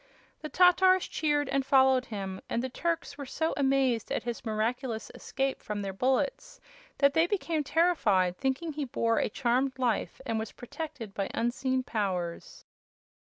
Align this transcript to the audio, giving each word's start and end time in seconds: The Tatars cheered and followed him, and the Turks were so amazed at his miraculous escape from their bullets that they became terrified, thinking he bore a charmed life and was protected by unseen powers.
The 0.41 0.49
Tatars 0.49 1.07
cheered 1.07 1.47
and 1.47 1.63
followed 1.63 2.05
him, 2.05 2.41
and 2.49 2.63
the 2.63 2.69
Turks 2.69 3.19
were 3.19 3.25
so 3.27 3.53
amazed 3.55 4.11
at 4.11 4.23
his 4.23 4.43
miraculous 4.43 5.11
escape 5.13 5.61
from 5.61 5.83
their 5.83 5.93
bullets 5.93 6.59
that 6.97 7.13
they 7.13 7.27
became 7.27 7.63
terrified, 7.63 8.35
thinking 8.35 8.73
he 8.73 8.83
bore 8.85 9.19
a 9.19 9.29
charmed 9.29 9.77
life 9.77 10.19
and 10.25 10.39
was 10.39 10.53
protected 10.53 11.13
by 11.13 11.29
unseen 11.35 11.83
powers. 11.83 12.65